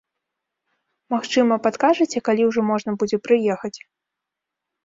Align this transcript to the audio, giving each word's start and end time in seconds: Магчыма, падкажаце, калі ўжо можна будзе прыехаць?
Магчыма, 1.15 1.53
падкажаце, 1.67 2.17
калі 2.31 2.47
ўжо 2.49 2.61
можна 2.71 2.91
будзе 3.05 3.17
прыехаць? 3.27 3.75